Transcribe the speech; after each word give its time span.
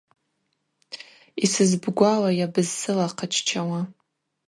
Йсызбгвалайа 1.43 2.47
бызсылахъыччауа? 2.53 3.79